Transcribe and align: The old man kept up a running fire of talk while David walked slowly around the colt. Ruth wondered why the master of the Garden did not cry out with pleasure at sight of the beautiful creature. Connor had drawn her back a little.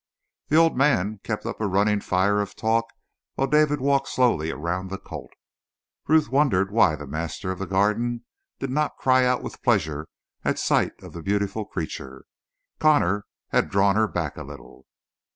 The 0.47 0.55
old 0.55 0.75
man 0.75 1.19
kept 1.23 1.45
up 1.45 1.61
a 1.61 1.67
running 1.67 2.01
fire 2.01 2.41
of 2.41 2.55
talk 2.55 2.85
while 3.35 3.45
David 3.45 3.79
walked 3.79 4.07
slowly 4.07 4.49
around 4.49 4.89
the 4.89 4.97
colt. 4.97 5.31
Ruth 6.07 6.27
wondered 6.29 6.71
why 6.71 6.95
the 6.95 7.05
master 7.05 7.51
of 7.51 7.59
the 7.59 7.67
Garden 7.67 8.25
did 8.57 8.71
not 8.71 8.97
cry 8.97 9.25
out 9.25 9.43
with 9.43 9.61
pleasure 9.61 10.07
at 10.43 10.57
sight 10.57 10.93
of 11.03 11.13
the 11.13 11.21
beautiful 11.21 11.65
creature. 11.65 12.25
Connor 12.79 13.27
had 13.49 13.69
drawn 13.69 13.95
her 13.95 14.07
back 14.07 14.37
a 14.37 14.43
little. 14.43 14.87